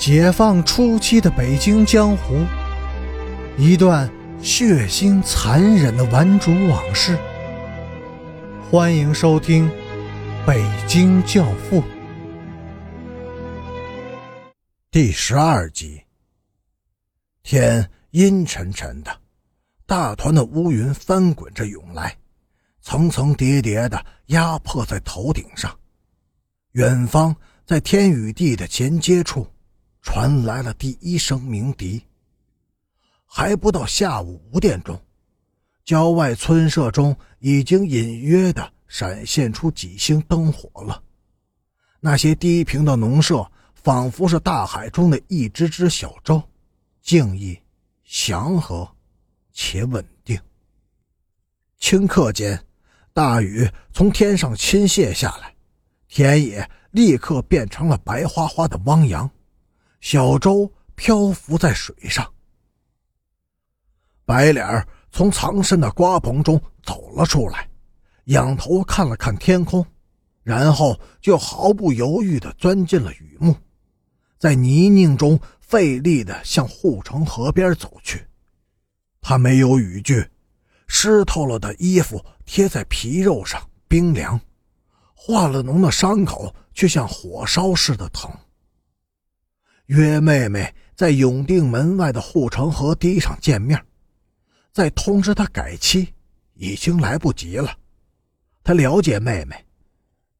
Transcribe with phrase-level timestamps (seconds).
[0.00, 2.42] 解放初期的北京江湖，
[3.58, 4.10] 一段
[4.42, 7.18] 血腥残忍的顽主往事。
[8.70, 9.68] 欢迎收听
[10.46, 11.82] 《北京教父》
[14.90, 16.00] 第十二集。
[17.42, 19.14] 天阴沉沉的，
[19.84, 22.16] 大团的乌云翻滚着涌来，
[22.80, 25.70] 层层叠叠的压迫在头顶上。
[26.72, 27.36] 远方，
[27.66, 29.46] 在天与地的衔接处。
[30.02, 32.02] 传来了第一声鸣笛。
[33.24, 35.00] 还不到下午五点钟，
[35.84, 41.02] 郊外村舍中已经隐约的闪现出几星灯火了。
[42.00, 46.42] 那些低平的农舍，仿佛是大海中的一只只小舟，
[47.02, 47.58] 静谧、
[48.02, 48.90] 祥和
[49.52, 50.40] 且稳定。
[51.78, 52.58] 顷刻间，
[53.12, 55.54] 大雨从天上倾泻下来，
[56.08, 59.30] 田野立刻变成了白花花的汪洋。
[60.00, 62.32] 小舟漂浮在水上，
[64.24, 67.68] 白脸从藏身的瓜棚中走了出来，
[68.24, 69.84] 仰头看了看天空，
[70.42, 73.54] 然后就毫不犹豫地钻进了雨幕，
[74.38, 78.26] 在泥泞中费力地向护城河边走去。
[79.20, 80.26] 他没有雨具，
[80.86, 84.38] 湿透了的衣服贴在皮肉上，冰凉；
[85.14, 88.30] 化了脓的伤口却像火烧似的疼。
[89.90, 93.84] 约妹妹在永定门外的护城河堤上见面，
[94.70, 96.14] 再通知她改期，
[96.54, 97.76] 已经来不及了。
[98.62, 99.66] 他了解妹妹，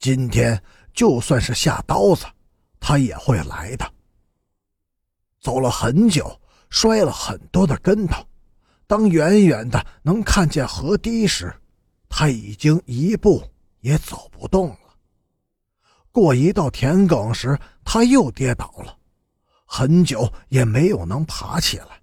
[0.00, 0.60] 今天
[0.92, 2.26] 就算是下刀子，
[2.80, 3.88] 他也会来的。
[5.40, 8.26] 走了很久，摔了很多的跟头，
[8.88, 11.54] 当远远的能看见河堤时，
[12.08, 14.78] 他已经一步也走不动了。
[16.10, 18.98] 过一道田埂时，他又跌倒了。
[19.68, 22.00] 很久也没有能爬起来，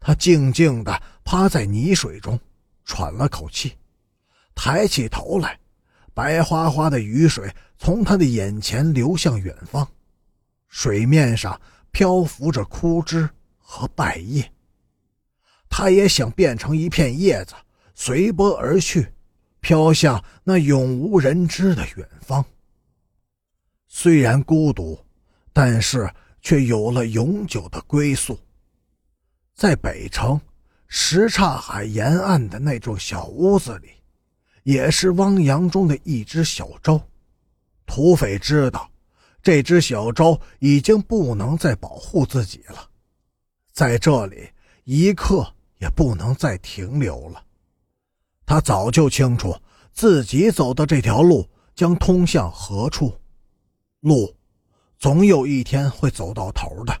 [0.00, 2.40] 他静静地趴在泥水中，
[2.84, 3.76] 喘了口气，
[4.54, 5.60] 抬起头来，
[6.14, 9.86] 白花花的雨水从他的眼前流向远方，
[10.68, 14.50] 水面上漂浮着枯枝和败叶。
[15.68, 17.54] 他也想变成一片叶子，
[17.94, 19.12] 随波而去，
[19.60, 22.42] 飘向那永无人知的远方。
[23.86, 24.98] 虽然孤独，
[25.52, 26.10] 但是。
[26.46, 28.38] 却有了永久的归宿。
[29.52, 30.40] 在北城
[30.86, 33.88] 什刹海沿岸的那幢小屋子里，
[34.62, 37.00] 也是汪洋中的一只小舟。
[37.84, 38.88] 土匪知道，
[39.42, 42.90] 这只小舟已经不能再保护自己了，
[43.72, 44.48] 在这里
[44.84, 47.42] 一刻也不能再停留了。
[48.44, 49.52] 他早就清楚，
[49.92, 53.12] 自己走的这条路将通向何处，
[53.98, 54.32] 路。
[54.98, 57.00] 总有一天会走到头的，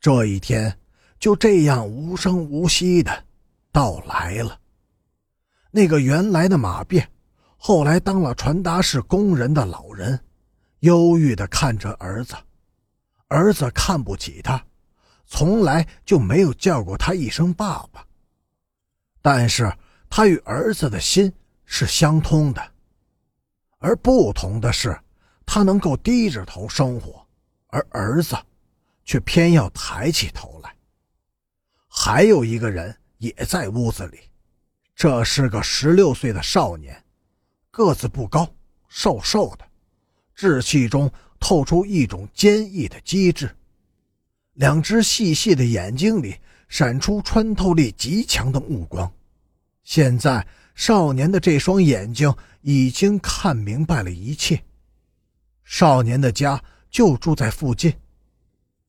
[0.00, 0.78] 这一天
[1.18, 3.24] 就这样无声无息的
[3.72, 4.58] 到来了。
[5.70, 7.10] 那个原来的马便，
[7.56, 10.18] 后来当了传达室工人的老人，
[10.80, 12.34] 忧郁的看着儿子。
[13.26, 14.64] 儿子看不起他，
[15.26, 18.06] 从来就没有叫过他一声爸爸。
[19.20, 19.72] 但是
[20.08, 21.32] 他与儿子的心
[21.64, 22.62] 是相通的，
[23.78, 24.96] 而不同的是。
[25.46, 27.26] 他能够低着头生活，
[27.68, 28.36] 而儿子
[29.04, 30.74] 却偏要抬起头来。
[31.88, 34.18] 还有一个人也在屋子里，
[34.94, 37.04] 这是个十六岁的少年，
[37.70, 38.52] 个子不高，
[38.88, 39.64] 瘦瘦的，
[40.36, 43.54] 稚气中透出一种坚毅的机智，
[44.54, 46.36] 两只细细的眼睛里
[46.68, 49.12] 闪出穿透力极强的目光。
[49.84, 54.60] 现在，少年的这双眼睛已经看明白了一切。
[55.64, 57.92] 少年的家就住在附近。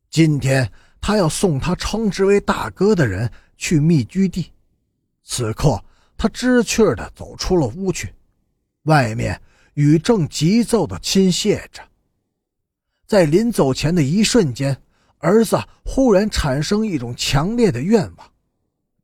[0.09, 0.71] 今天
[1.01, 4.51] 他要送他称之为大哥的人去密居地。
[5.23, 5.83] 此刻
[6.17, 8.13] 他知趣的走出了屋去，
[8.83, 9.41] 外面
[9.73, 11.81] 雨正急骤的倾泻着。
[13.07, 14.81] 在临走前的一瞬间，
[15.17, 18.31] 儿子忽然产生一种强烈的愿望，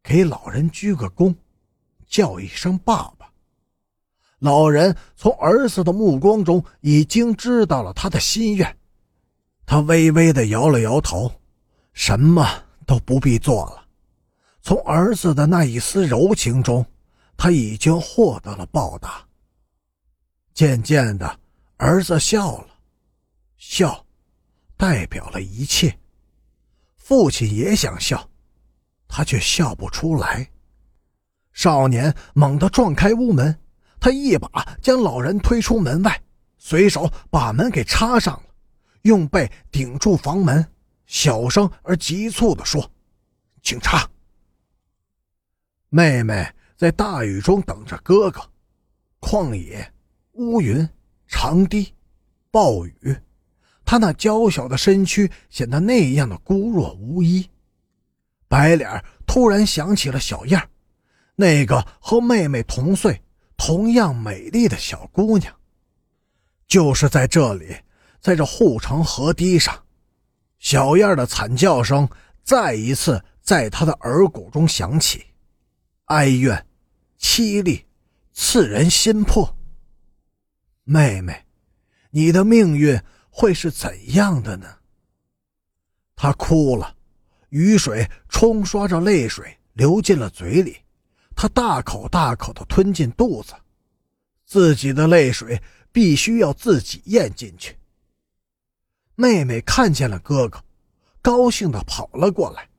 [0.03, 1.35] 给老人鞠个躬，
[2.07, 3.30] 叫一声爸爸。
[4.41, 8.75] 老人从儿子的目光中已经知道了他的心愿，
[9.67, 11.31] 他微微的摇了摇头，
[11.93, 12.43] 什么
[12.87, 13.85] 都不必做了。
[14.63, 16.83] 从儿子的那一丝柔情中，
[17.37, 19.23] 他已经获得了报答。
[20.55, 21.39] 渐渐的，
[21.77, 22.67] 儿子笑了，
[23.57, 24.03] 笑，
[24.75, 25.95] 代表了一切。
[26.95, 28.27] 父亲也想笑，
[29.07, 30.49] 他却笑不出来。
[31.53, 33.55] 少年猛地撞开屋门。
[34.01, 34.49] 他一把
[34.81, 36.21] 将老人推出门外，
[36.57, 38.43] 随手把门给插上了，
[39.03, 40.65] 用背顶住房门，
[41.05, 42.91] 小声而急促地说
[43.61, 44.09] ：“警察！”
[45.89, 48.41] 妹妹在大雨中等着哥哥。
[49.19, 49.93] 旷野、
[50.31, 50.89] 乌云、
[51.27, 51.93] 长堤、
[52.49, 53.15] 暴雨，
[53.85, 57.47] 她那娇小的身躯显得那样的孤弱无依。
[58.47, 60.69] 白脸突然想起了小燕
[61.35, 63.21] 那个和妹妹同岁、
[63.63, 65.55] 同样美丽的小姑娘。
[66.67, 67.75] 就是在这里，
[68.19, 69.85] 在这护城河堤上，
[70.57, 72.09] 小燕的惨叫声
[72.43, 75.27] 再一次在他的耳骨中响起，
[76.05, 76.65] 哀怨、
[77.19, 77.85] 凄厉，
[78.33, 79.55] 刺人心魄。
[80.83, 81.45] 妹妹，
[82.09, 82.99] 你的命运
[83.29, 84.77] 会是怎样的呢？
[86.15, 86.95] 她哭了，
[87.49, 90.77] 雨水冲刷着泪水流进了嘴里，
[91.41, 93.55] 他大口大口的吞进肚子，
[94.45, 95.59] 自己的泪水。
[95.93, 97.77] 必须要自己咽进去。
[99.15, 100.63] 妹妹看见了哥哥，
[101.21, 102.69] 高兴的跑了过来。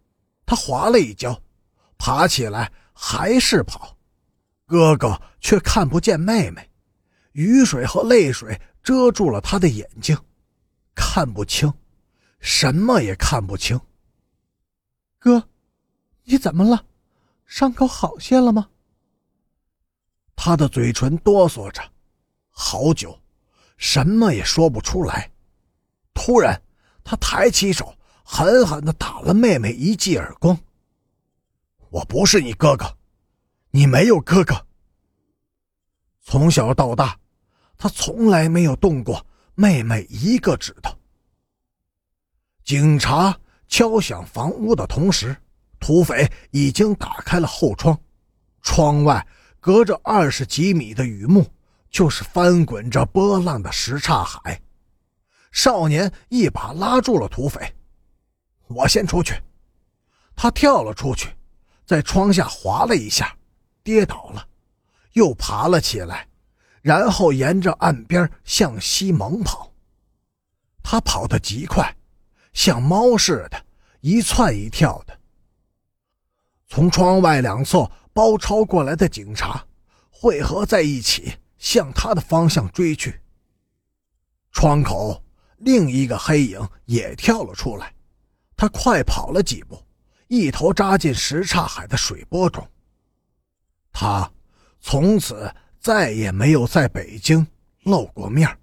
[0.47, 1.39] 她滑了一跤，
[1.99, 3.99] 爬起来还是跑。
[4.65, 6.71] 哥哥却看不见妹妹，
[7.33, 10.17] 雨水和泪水遮住了他的眼睛，
[10.95, 11.71] 看不清，
[12.41, 13.79] 什么也看不清。
[15.19, 15.51] 哥，
[16.25, 16.87] 你怎么了？
[17.53, 18.67] 伤口好些了吗？
[20.35, 21.83] 他的嘴唇哆嗦着。
[22.49, 23.21] 好久，
[23.77, 25.31] 什么也说不出来。
[26.15, 26.59] 突然，
[27.05, 27.95] 他抬起手，
[28.25, 30.59] 狠狠的打了妹妹一记耳光。
[31.91, 32.97] 我不是你哥哥，
[33.71, 34.67] 你没有哥哥。
[36.23, 37.21] 从小到大，
[37.77, 40.91] 他从来没有动过妹妹一个指头。
[42.65, 43.39] 警察
[43.69, 45.37] 敲响房屋的同时，
[45.83, 48.01] 土匪已经打开了后窗，
[48.63, 49.27] 窗外
[49.61, 51.45] 隔着二十几米的雨幕。
[51.91, 54.59] 就是翻滚着波浪的什刹海，
[55.51, 57.71] 少年一把拉住了土匪，
[58.69, 59.35] 我先出去。
[60.35, 61.29] 他跳了出去，
[61.85, 63.37] 在窗下滑了一下，
[63.83, 64.49] 跌倒了，
[65.13, 66.27] 又爬了起来，
[66.81, 69.71] 然后沿着岸边向西猛跑。
[70.83, 71.95] 他跑得极快，
[72.55, 73.63] 像猫似的，
[74.01, 75.21] 一窜一跳的。
[76.73, 79.63] 从窗外两侧包抄过来的警察
[80.09, 81.35] 汇合在一起。
[81.63, 83.21] 向他的方向追去。
[84.51, 85.23] 窗口
[85.59, 87.95] 另一个黑影也跳了出来，
[88.57, 89.81] 他快跑了几步，
[90.27, 92.69] 一头扎进什刹海的水波中。
[93.93, 94.29] 他
[94.81, 97.47] 从此再也没有在北京
[97.85, 98.59] 露过面。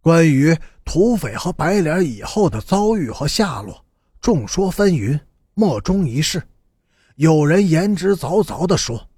[0.00, 0.52] 关于
[0.84, 3.84] 土匪和白脸以后的遭遇和下落，
[4.20, 5.20] 众说纷纭，
[5.54, 6.42] 莫衷一是。
[7.16, 9.08] 有人言之凿凿地说，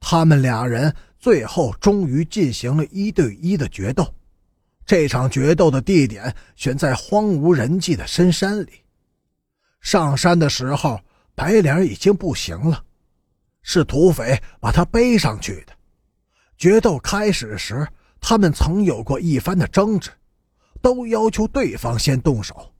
[0.00, 0.94] 他们俩人。
[1.18, 4.14] 最后，终于进行了一对一的决斗。
[4.84, 8.82] 这场决斗的地点选在荒无人迹的深山里。
[9.80, 11.00] 上山的时候，
[11.34, 12.84] 白脸已经不行了，
[13.62, 15.72] 是土匪把他背上去的。
[16.58, 17.88] 决斗开始时，
[18.20, 20.10] 他们曾有过一番的争执，
[20.82, 22.70] 都要求对方先动手。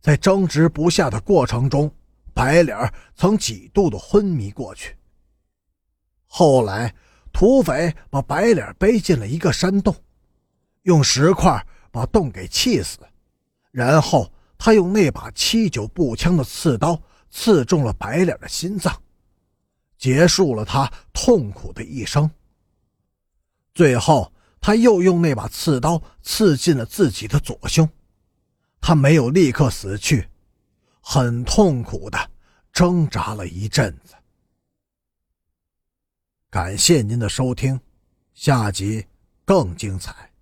[0.00, 1.92] 在争执不下的过程中，
[2.34, 4.94] 白脸曾几度的昏迷过去。
[6.26, 6.94] 后来。
[7.36, 9.92] 土匪把白脸背进了一个山洞，
[10.82, 12.96] 用石块把洞给砌死，
[13.72, 16.96] 然后他用那把七九步枪的刺刀
[17.32, 19.02] 刺中了白脸的心脏，
[19.98, 22.30] 结束了他痛苦的一生。
[23.74, 27.88] 最后，他又用那把刺刀刺进了自己的左胸，
[28.80, 30.28] 他没有立刻死去，
[31.06, 32.30] 很痛苦的
[32.72, 34.14] 挣扎了一阵子。
[36.48, 37.78] 感谢您的收听，
[38.32, 39.06] 下集
[39.44, 40.33] 更精彩。